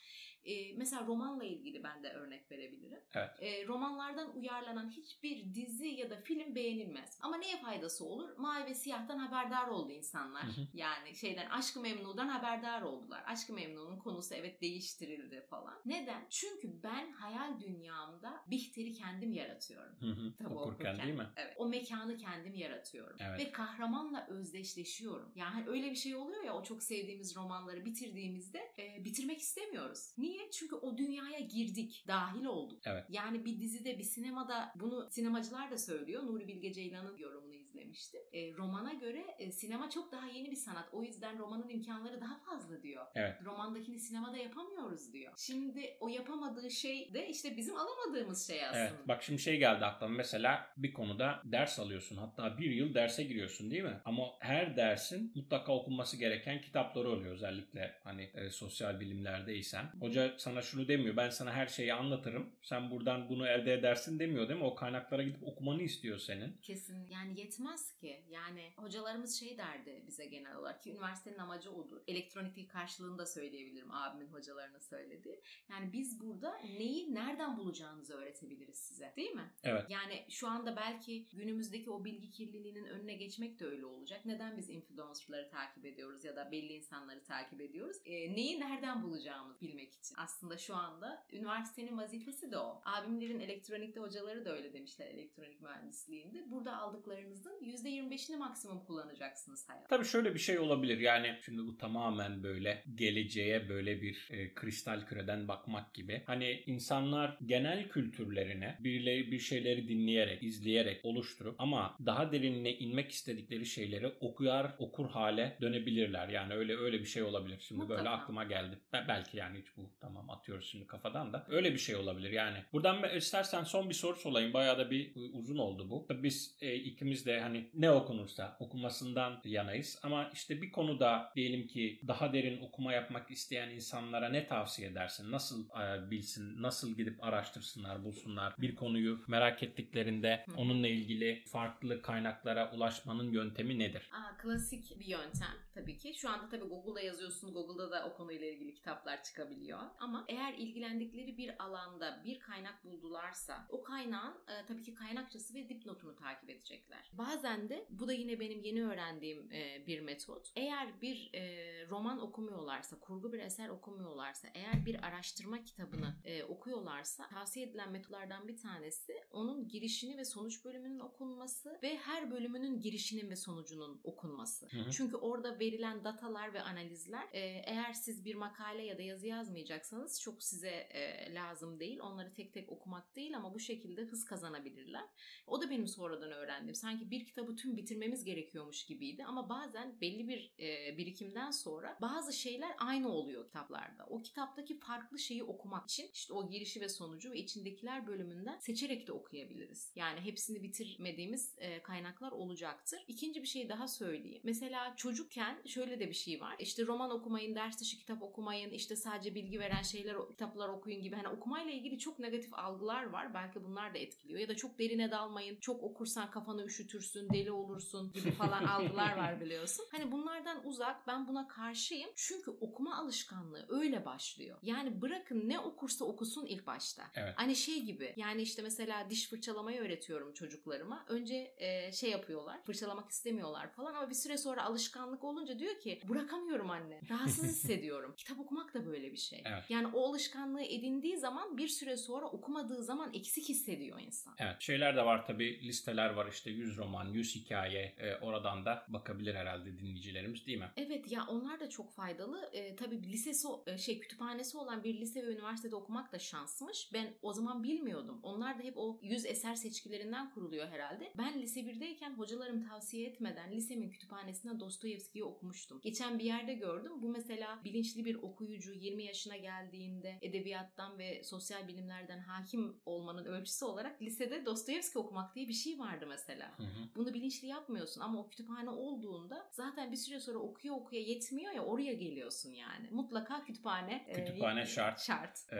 e, 0.47 0.73
mesela 0.73 1.05
romanla 1.05 1.43
ilgili 1.43 1.83
ben 1.83 2.03
de 2.03 2.09
örnek 2.13 2.51
verebilirim. 2.51 3.01
Evet. 3.13 3.29
E, 3.39 3.67
romanlardan 3.67 4.37
uyarlanan 4.37 4.89
hiçbir 4.89 5.53
dizi 5.53 5.87
ya 5.87 6.09
da 6.09 6.15
film 6.15 6.55
beğenilmez. 6.55 7.17
Ama 7.21 7.37
neye 7.37 7.57
faydası 7.57 8.05
olur? 8.05 8.37
Mavi 8.37 8.65
ve 8.65 8.73
siyahtan 8.73 9.17
haberdar 9.17 9.67
oldu 9.67 9.91
insanlar. 9.91 10.43
Hı. 10.43 10.67
Yani 10.73 11.15
şeyden 11.15 11.49
Aşk-ı 11.49 11.79
Memnu'dan 11.79 12.27
haberdar 12.27 12.81
oldular. 12.81 13.23
Aşk-ı 13.27 13.53
Memnu'nun 13.53 13.97
konusu 13.97 14.35
evet 14.35 14.46
değiştirildi 14.61 15.45
falan. 15.49 15.81
Neden? 15.85 16.27
Çünkü 16.29 16.83
ben 16.83 17.11
hayal 17.11 17.59
dünyamda 17.59 18.43
Bihter'i 18.47 18.93
kendim 18.93 19.33
yaratıyorum. 19.33 19.95
Hı 19.99 20.11
hı. 20.11 20.33
Tabii 20.37 20.53
Okurken 20.53 20.99
değil 20.99 21.13
mi? 21.13 21.27
Evet. 21.35 21.53
O 21.57 21.67
mekanı 21.69 22.17
kendim 22.17 22.53
yaratıyorum. 22.53 23.17
Evet. 23.19 23.39
Ve 23.39 23.51
kahramanla 23.51 24.27
özdeşleşiyorum. 24.29 25.31
Yani 25.35 25.63
öyle 25.67 25.91
bir 25.91 25.95
şey 25.95 26.15
oluyor 26.15 26.43
ya 26.43 26.55
o 26.55 26.63
çok 26.63 26.83
sevdiğimiz 26.83 27.35
romanları 27.35 27.85
bitirdiğimizde 27.85 28.59
e, 28.79 29.03
bitirmek 29.05 29.39
istemiyoruz. 29.39 30.13
Niye? 30.17 30.51
Çünkü 30.51 30.75
o 30.75 30.97
dünyaya 30.97 31.39
girdik. 31.39 32.03
Dahil 32.07 32.45
olduk. 32.45 32.81
Evet. 32.85 33.05
Yani 33.09 33.45
bir 33.45 33.59
dizide 33.59 33.97
bir 33.97 34.03
sinemada 34.03 34.73
bunu 34.75 35.07
sinemacılar 35.11 35.71
da 35.71 35.77
söylüyor. 35.77 36.23
Nuri 36.23 36.47
Bilge 36.47 36.73
Ceylan'ın 36.73 37.17
yorumunu 37.17 37.56
izlemiştim. 37.77 38.21
E, 38.33 38.53
romana 38.53 38.93
göre 38.93 39.25
e, 39.39 39.51
sinema 39.51 39.89
çok 39.89 40.11
daha 40.11 40.27
yeni 40.27 40.51
bir 40.51 40.55
sanat. 40.55 40.89
O 40.91 41.03
yüzden 41.03 41.39
romanın 41.39 41.69
imkanları 41.69 42.21
daha 42.21 42.39
fazla 42.39 42.83
diyor. 42.83 43.05
Evet. 43.15 43.35
Romandakini 43.45 43.99
sinemada 43.99 44.37
yapamıyoruz 44.37 45.13
diyor. 45.13 45.33
Şimdi 45.37 45.97
o 45.99 46.07
yapamadığı 46.07 46.71
şey 46.71 47.13
de 47.13 47.27
işte 47.29 47.57
bizim 47.57 47.75
alamadığımız 47.75 48.47
şey 48.47 48.65
aslında. 48.65 48.79
Evet. 48.79 49.07
Bak 49.07 49.23
şimdi 49.23 49.41
şey 49.41 49.59
geldi 49.59 49.85
aklıma. 49.85 50.15
Mesela 50.15 50.67
bir 50.77 50.93
konuda 50.93 51.41
ders 51.45 51.79
alıyorsun. 51.79 52.17
Hatta 52.17 52.57
bir 52.57 52.71
yıl 52.71 52.93
derse 52.93 53.23
giriyorsun 53.23 53.71
değil 53.71 53.83
mi? 53.83 54.01
Ama 54.05 54.23
her 54.39 54.77
dersin 54.77 55.31
mutlaka 55.35 55.71
okunması 55.73 56.17
gereken 56.17 56.61
kitapları 56.61 57.09
oluyor. 57.09 57.33
Özellikle 57.33 57.95
hani 58.03 58.31
e, 58.33 58.49
sosyal 58.49 58.99
bilimlerdeysen. 58.99 59.85
Hoca 59.99 60.33
sana 60.37 60.61
şunu 60.61 60.87
demiyor. 60.87 61.17
Ben 61.17 61.29
sana 61.29 61.53
her 61.53 61.67
şeyi 61.67 61.93
anlatırım. 61.93 62.49
Sen 62.61 62.91
buradan 62.91 63.29
bunu 63.29 63.47
elde 63.47 63.73
edersin 63.73 64.19
demiyor 64.19 64.49
değil 64.49 64.59
mi? 64.59 64.65
O 64.65 64.75
kaynaklara 64.75 65.23
gidip 65.23 65.43
okumanı 65.43 65.81
istiyor 65.81 66.17
senin. 66.17 66.57
Kesin 66.61 67.07
yani 67.09 67.39
yetmez 67.39 67.66
ki. 67.75 68.23
Yani 68.29 68.73
hocalarımız 68.77 69.39
şey 69.39 69.57
derdi 69.57 70.03
bize 70.07 70.25
genel 70.25 70.55
olarak 70.55 70.83
ki 70.83 70.91
üniversitenin 70.91 71.37
amacı 71.37 71.71
odur. 71.71 72.01
Elektronik 72.07 72.55
dil 72.55 72.67
karşılığını 72.67 73.17
da 73.17 73.25
söyleyebilirim 73.25 73.91
abimin 73.91 74.33
hocalarına 74.33 74.79
söyledi. 74.79 75.41
Yani 75.69 75.93
biz 75.93 76.21
burada 76.21 76.57
neyi 76.57 77.13
nereden 77.13 77.57
bulacağınızı 77.57 78.13
öğretebiliriz 78.13 78.77
size. 78.77 79.13
Değil 79.17 79.31
mi? 79.31 79.51
Evet. 79.63 79.85
Yani 79.89 80.25
şu 80.29 80.47
anda 80.47 80.75
belki 80.75 81.27
günümüzdeki 81.33 81.91
o 81.91 82.05
bilgi 82.05 82.31
kirliliğinin 82.31 82.85
önüne 82.85 83.13
geçmek 83.13 83.59
de 83.59 83.65
öyle 83.65 83.85
olacak. 83.85 84.25
Neden 84.25 84.57
biz 84.57 84.69
influencerları 84.69 85.49
takip 85.49 85.85
ediyoruz 85.85 86.23
ya 86.23 86.35
da 86.35 86.51
belli 86.51 86.73
insanları 86.73 87.23
takip 87.23 87.61
ediyoruz? 87.61 87.97
E, 88.05 88.33
neyi 88.33 88.59
nereden 88.59 89.03
bulacağımızı 89.03 89.61
bilmek 89.61 89.93
için. 89.93 90.15
Aslında 90.17 90.57
şu 90.57 90.75
anda 90.75 91.25
üniversitenin 91.31 91.97
vazifesi 91.97 92.51
de 92.51 92.57
o. 92.57 92.81
Abimlerin 92.85 93.39
elektronikte 93.39 93.99
hocaları 93.99 94.45
da 94.45 94.55
öyle 94.55 94.73
demişler 94.73 95.07
elektronik 95.07 95.61
mühendisliğinde. 95.61 96.51
Burada 96.51 96.77
aldıklarınızın 96.77 97.56
%25'ini 97.61 98.37
maksimum 98.37 98.85
kullanacaksınız 98.85 99.69
hayatta. 99.69 99.87
Tabii 99.87 100.05
şöyle 100.05 100.33
bir 100.33 100.39
şey 100.39 100.59
olabilir. 100.59 100.97
Yani 100.99 101.35
şimdi 101.45 101.61
bu 101.67 101.77
tamamen 101.77 102.43
böyle 102.43 102.83
geleceğe 102.95 103.69
böyle 103.69 104.01
bir 104.01 104.27
e, 104.31 104.53
kristal 104.53 105.05
küreden 105.05 105.47
bakmak 105.47 105.93
gibi. 105.93 106.23
Hani 106.25 106.63
insanlar 106.65 107.37
genel 107.45 107.89
kültürlerine 107.89 108.77
birileri 108.79 109.31
bir 109.31 109.39
şeyleri 109.39 109.87
dinleyerek, 109.87 110.43
izleyerek 110.43 111.05
oluşturup 111.05 111.55
ama 111.61 111.97
daha 112.05 112.31
derinine 112.31 112.73
inmek 112.73 113.11
istedikleri 113.11 113.65
şeyleri 113.65 114.07
okuyar, 114.07 114.75
okur 114.79 115.09
hale 115.09 115.57
dönebilirler. 115.61 116.29
Yani 116.29 116.53
öyle 116.53 116.77
öyle 116.77 116.99
bir 116.99 117.05
şey 117.05 117.23
olabilir. 117.23 117.59
Şimdi 117.67 117.81
böyle 117.81 118.01
Mutlaka. 118.01 118.21
aklıma 118.21 118.43
geldi. 118.43 118.79
Be- 118.93 119.05
belki 119.07 119.37
yani 119.37 119.59
hiç 119.59 119.67
bu 119.77 119.91
tamam 120.01 120.29
atıyoruz 120.29 120.65
şimdi 120.69 120.87
kafadan 120.87 121.33
da. 121.33 121.45
Öyle 121.49 121.73
bir 121.73 121.77
şey 121.77 121.95
olabilir 121.95 122.31
yani. 122.31 122.57
Buradan 122.73 123.15
istersen 123.15 123.63
son 123.63 123.89
bir 123.89 123.93
soru 123.93 124.15
sorayım. 124.15 124.53
Bayağı 124.53 124.77
da 124.77 124.91
bir 124.91 125.15
e, 125.15 125.19
uzun 125.19 125.57
oldu 125.57 125.89
bu. 125.89 126.07
Biz 126.23 126.57
e, 126.61 126.75
ikimiz 126.75 127.25
de 127.25 127.41
hani 127.47 127.69
ne 127.73 127.91
okunursa 127.91 128.57
okumasından 128.59 129.41
yanayız. 129.45 129.99
Ama 130.03 130.29
işte 130.33 130.61
bir 130.61 130.71
konuda 130.71 131.31
diyelim 131.35 131.67
ki 131.67 132.01
daha 132.07 132.33
derin 132.33 132.61
okuma 132.61 132.93
yapmak 132.93 133.31
isteyen 133.31 133.69
insanlara 133.69 134.29
ne 134.29 134.47
tavsiye 134.47 134.89
edersin? 134.89 135.31
Nasıl 135.31 135.69
e, 135.69 136.11
bilsin? 136.11 136.61
Nasıl 136.61 136.97
gidip 136.97 137.23
araştırsınlar, 137.23 138.03
bulsunlar? 138.03 138.53
Bir 138.57 138.75
konuyu 138.75 139.19
merak 139.27 139.63
ettiklerinde 139.63 140.45
onunla 140.57 140.87
ilgili 140.87 141.43
farklı 141.47 142.01
kaynaklara 142.01 142.71
ulaşmanın 142.71 143.31
yöntemi 143.31 143.79
nedir? 143.79 144.09
Aa, 144.11 144.37
klasik 144.37 144.99
bir 144.99 145.05
yöntem 145.05 145.55
tabii 145.73 145.97
ki. 145.97 146.13
Şu 146.13 146.29
anda 146.29 146.49
tabii 146.49 146.65
Google'da 146.65 147.01
yazıyorsun. 147.01 147.53
Google'da 147.53 147.91
da 147.91 148.09
o 148.09 148.17
konuyla 148.17 148.47
ilgili 148.47 148.73
kitaplar 148.73 149.23
çıkabiliyor. 149.23 149.79
Ama 149.99 150.25
eğer 150.27 150.53
ilgilendikleri 150.53 151.37
bir 151.37 151.63
alanda 151.63 152.21
bir 152.25 152.39
kaynak 152.39 152.83
buldularsa 152.83 153.65
o 153.69 153.83
kaynağın 153.83 154.33
e, 154.33 154.65
tabii 154.67 154.83
ki 154.83 154.93
kaynakçası 154.93 155.53
ve 155.53 155.69
dipnotunu 155.69 156.15
takip 156.15 156.49
edecekler. 156.49 157.09
Bazen 157.37 157.69
de 157.69 157.85
bu 157.89 158.07
da 158.07 158.13
yine 158.13 158.39
benim 158.39 158.61
yeni 158.61 158.83
öğrendiğim 158.83 159.51
e, 159.51 159.87
bir 159.87 159.99
metot. 159.99 160.51
Eğer 160.55 161.01
bir 161.01 161.29
e, 161.33 161.41
roman 161.89 162.19
okumuyorlarsa, 162.19 162.99
kurgu 162.99 163.33
bir 163.33 163.39
eser 163.39 163.69
okumuyorlarsa, 163.69 164.47
eğer 164.53 164.85
bir 164.85 165.07
araştırma 165.07 165.63
kitabını 165.63 166.15
e, 166.25 166.43
okuyorlarsa 166.43 167.27
tavsiye 167.27 167.65
edilen 167.65 167.91
metodlardan 167.91 168.47
bir 168.47 168.57
tanesi 168.57 169.13
onun 169.31 169.67
girişini 169.67 170.17
ve 170.17 170.25
sonuç 170.25 170.65
bölümünün 170.65 170.99
okunması 170.99 171.79
ve 171.83 171.97
her 171.97 172.31
bölümünün 172.31 172.79
girişinin 172.79 173.29
ve 173.29 173.35
sonucunun 173.35 174.01
okunması. 174.03 174.65
Hı 174.65 174.77
hı. 174.77 174.91
Çünkü 174.91 175.15
orada 175.15 175.59
verilen 175.59 176.03
datalar 176.03 176.53
ve 176.53 176.61
analizler 176.61 177.27
e, 177.33 177.39
eğer 177.65 177.93
siz 177.93 178.25
bir 178.25 178.35
makale 178.35 178.83
ya 178.83 178.97
da 178.97 179.01
yazı 179.01 179.27
yazmayacaksanız 179.27 180.21
çok 180.21 180.43
size 180.43 180.69
e, 180.69 181.33
lazım 181.33 181.79
değil. 181.79 181.99
Onları 181.99 182.33
tek 182.33 182.53
tek 182.53 182.71
okumak 182.71 183.15
değil 183.15 183.37
ama 183.37 183.53
bu 183.53 183.59
şekilde 183.59 184.01
hız 184.01 184.25
kazanabilirler. 184.25 185.05
O 185.47 185.61
da 185.61 185.69
benim 185.69 185.87
sonradan 185.87 186.31
öğrendim. 186.31 186.75
Sanki 186.75 187.11
bir 187.11 187.26
kitabı 187.27 187.55
tüm 187.55 187.77
bitirmemiz 187.77 188.23
gerekiyormuş 188.23 188.85
gibiydi 188.85 189.25
ama 189.25 189.49
bazen 189.49 190.01
belli 190.01 190.27
bir 190.27 190.53
e, 190.59 190.97
birikimden 190.97 191.51
sonra 191.51 191.97
bazı 192.01 192.33
şeyler 192.33 192.75
aynı 192.77 193.09
oluyor 193.09 193.45
kitaplarda. 193.45 194.05
O 194.05 194.21
kitaptaki 194.21 194.79
farklı 194.79 195.19
şeyi 195.19 195.43
okumak 195.43 195.89
için 195.89 196.09
işte 196.13 196.33
o 196.33 196.49
girişi 196.49 196.81
ve 196.81 196.89
sonucu 196.89 197.31
ve 197.31 197.37
içindekiler 197.37 198.07
bölümünden 198.07 198.59
seçerek 198.59 199.07
de 199.07 199.11
okuyabiliriz. 199.11 199.91
Yani 199.95 200.21
hepsini 200.21 200.63
bitirmediğimiz 200.63 201.55
e, 201.57 201.81
kaynaklar 201.83 202.31
olacaktır. 202.31 202.99
İkinci 203.07 203.41
bir 203.41 203.47
şey 203.47 203.69
daha 203.69 203.87
söyleyeyim. 203.87 204.41
Mesela 204.43 204.95
çocukken 204.95 205.61
şöyle 205.65 205.99
de 205.99 206.09
bir 206.09 206.13
şey 206.13 206.41
var. 206.41 206.55
İşte 206.59 206.85
roman 206.85 207.11
okumayın, 207.11 207.55
ders 207.55 207.79
dışı 207.79 207.97
kitap 207.97 208.23
okumayın, 208.23 208.71
işte 208.71 208.95
sadece 208.95 209.35
bilgi 209.35 209.59
veren 209.59 209.81
şeyler, 209.81 210.17
kitaplar 210.29 210.69
okuyun 210.69 211.01
gibi. 211.01 211.15
Hani 211.15 211.27
okumayla 211.27 211.71
ilgili 211.71 211.99
çok 211.99 212.19
negatif 212.19 212.53
algılar 212.53 213.09
var. 213.09 213.33
Belki 213.33 213.63
bunlar 213.63 213.93
da 213.93 213.97
etkiliyor. 213.97 214.39
Ya 214.39 214.47
da 214.47 214.55
çok 214.55 214.79
derine 214.79 215.11
dalmayın. 215.11 215.57
Çok 215.59 215.83
okursan 215.83 216.31
kafanı 216.31 216.65
üşütürsün, 216.65 217.16
deli 217.29 217.51
olursun 217.51 218.11
gibi 218.13 218.31
falan 218.31 218.63
algılar 218.75 219.17
var 219.17 219.41
biliyorsun. 219.41 219.85
Hani 219.91 220.11
bunlardan 220.11 220.67
uzak. 220.67 221.07
Ben 221.07 221.27
buna 221.27 221.47
karşıyım. 221.47 222.09
Çünkü 222.15 222.51
okuma 222.51 222.97
alışkanlığı 222.97 223.65
öyle 223.69 224.05
başlıyor. 224.05 224.57
Yani 224.61 225.01
bırakın 225.01 225.49
ne 225.49 225.59
okursa 225.59 226.05
okusun 226.05 226.45
ilk 226.45 226.67
başta. 226.67 227.03
Evet. 227.15 227.33
Hani 227.35 227.55
şey 227.55 227.81
gibi. 227.81 228.13
Yani 228.15 228.41
işte 228.41 228.61
mesela 228.61 229.09
diş 229.09 229.29
fırçalamayı 229.29 229.81
öğretiyorum 229.81 230.33
çocuklarıma. 230.33 231.05
Önce 231.07 231.53
e, 231.57 231.91
şey 231.91 232.09
yapıyorlar. 232.09 232.63
Fırçalamak 232.65 233.11
istemiyorlar 233.11 233.71
falan 233.71 233.93
ama 233.93 234.09
bir 234.09 234.15
süre 234.15 234.37
sonra 234.37 234.63
alışkanlık 234.63 235.23
olunca 235.23 235.59
diyor 235.59 235.79
ki 235.79 236.01
bırakamıyorum 236.09 236.69
anne. 236.69 237.01
Rahatsız 237.09 237.43
hissediyorum. 237.49 238.13
Kitap 238.17 238.39
okumak 238.39 238.73
da 238.73 238.85
böyle 238.85 239.11
bir 239.11 239.17
şey. 239.17 239.43
Evet. 239.45 239.63
Yani 239.69 239.87
o 239.87 240.09
alışkanlığı 240.09 240.63
edindiği 240.63 241.17
zaman 241.17 241.57
bir 241.57 241.67
süre 241.67 241.97
sonra 241.97 242.25
okumadığı 242.25 242.83
zaman 242.83 243.13
eksik 243.13 243.49
hissediyor 243.49 243.99
insan. 243.99 244.35
Evet. 244.37 244.55
Şeyler 244.59 244.95
de 244.95 245.05
var 245.05 245.25
tabii. 245.25 245.59
Listeler 245.63 246.09
var 246.09 246.27
işte 246.31 246.49
100 246.51 246.77
roman, 246.77 247.06
100 247.13 247.35
hikaye. 247.35 247.95
E, 247.97 248.15
oradan 248.15 248.65
da 248.65 248.85
bakabilir 248.87 249.35
herhalde 249.35 249.79
dinleyicilerimiz 249.79 250.47
değil 250.47 250.57
mi? 250.57 250.71
Evet 250.77 251.11
ya 251.11 251.25
onlar 251.27 251.59
da 251.59 251.69
çok 251.69 251.91
faydalı. 251.91 252.49
Ee, 252.53 252.75
tabii 252.75 253.03
lisesi 253.03 253.47
e, 253.67 253.77
şey 253.77 253.99
kütüphanesi 253.99 254.57
olan 254.57 254.83
bir 254.83 254.97
lise 254.99 255.27
ve 255.27 255.31
üniversitede 255.31 255.75
okumak 255.75 256.11
da 256.11 256.19
şansmış. 256.19 256.89
Ben 256.93 257.13
o 257.21 257.33
zaman 257.33 257.63
bilmiyordum. 257.63 258.19
Onlar 258.23 258.59
da 258.59 258.63
hep 258.63 258.77
o 258.77 258.99
100 259.01 259.25
eser 259.25 259.55
seçkilerinden 259.55 260.29
kuruluyor 260.29 260.67
herhalde. 260.67 261.13
Ben 261.17 261.41
lise 261.41 261.59
1'deyken 261.59 262.15
hocalarım 262.15 262.67
tavsiye 262.67 263.07
etmeden 263.07 263.51
lisemin 263.51 263.89
kütüphanesinde 263.89 264.59
Dostoyevski'yi 264.59 265.23
okumuştum. 265.23 265.79
Geçen 265.83 266.19
bir 266.19 266.23
yerde 266.23 266.53
gördüm. 266.53 266.91
Bu 267.01 267.09
mesela 267.09 267.59
bilinçli 267.63 268.05
bir 268.05 268.15
okuyucu 268.15 268.73
20 268.73 269.03
yaşına 269.03 269.37
geldiğinde 269.37 270.17
edebiyattan 270.21 270.97
ve 270.97 271.23
sosyal 271.23 271.67
bilimlerden 271.67 272.19
hakim 272.19 272.81
olmanın 272.85 273.25
ölçüsü 273.25 273.65
olarak 273.65 274.01
lisede 274.01 274.45
Dostoyevski 274.45 274.99
okumak 274.99 275.35
diye 275.35 275.47
bir 275.47 275.53
şey 275.53 275.79
vardı 275.79 276.05
mesela. 276.09 276.57
Hı 276.57 276.63
hı. 276.63 276.95
Bunu 276.97 277.13
bilinçli 277.13 277.47
yapmıyorsun 277.47 278.01
ama 278.01 278.19
o 278.19 278.29
kütüphane 278.29 278.69
olduğunda 278.69 279.47
zaten 279.51 279.91
bir 279.91 279.97
süre 279.97 280.19
sonra 280.19 280.37
okuya 280.39 280.73
okuya 280.73 281.01
yetmiyor 281.01 281.53
ya 281.53 281.65
oraya 281.65 281.93
geliyorsun 281.93 282.51
yani. 282.51 282.87
Mutlaka 282.91 283.43
kütüphane 283.43 284.05
e, 284.07 284.13
Kütüphane 284.13 284.65
şart. 284.65 285.01
Şart. 285.01 285.53
Ee, 285.53 285.57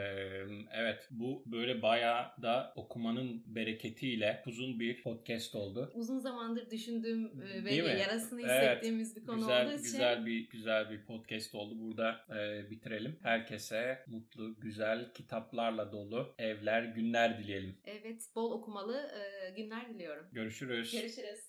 evet 0.72 1.08
bu 1.10 1.42
böyle 1.46 1.82
bayağı 1.82 2.42
da 2.42 2.72
okumanın 2.76 3.42
bereketiyle 3.46 4.42
uzun 4.46 4.80
bir 4.80 5.02
podcast 5.02 5.54
oldu. 5.54 5.92
Uzun 5.94 6.18
zamandır 6.18 6.70
düşündüğüm 6.70 7.42
e, 7.42 7.64
ve 7.64 7.82
mi? 7.82 8.00
yarasını 8.00 8.40
Evet. 8.40 8.50
hissettiğimiz 8.50 9.16
bir 9.16 9.24
konu 9.24 9.36
Güzel 9.36 9.66
olduğu 9.66 9.72
için. 9.72 9.82
güzel 9.82 10.26
bir 10.26 10.48
güzel 10.48 10.90
bir 10.90 11.04
podcast 11.04 11.54
oldu. 11.54 11.74
Burada 11.80 12.20
e, 12.30 12.70
bitirelim. 12.70 13.18
Herkese 13.22 14.04
mutlu, 14.06 14.60
güzel 14.60 15.12
kitaplarla 15.12 15.92
dolu 15.92 16.34
evler, 16.38 16.82
günler 16.82 17.38
dileyelim. 17.38 17.76
Evet, 17.84 18.28
bol 18.34 18.50
okumalı 18.50 18.96
e, 18.96 19.50
günler 19.50 19.88
diliyorum. 19.88 20.26
Görüşürüz. 20.32 20.92
Görüşürüz. 20.92 21.17
it 21.18 21.47